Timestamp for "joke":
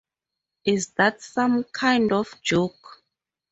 2.41-3.03